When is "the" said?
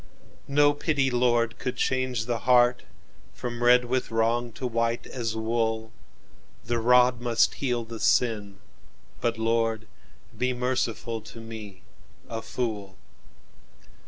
2.25-2.39, 6.65-6.79, 7.85-7.99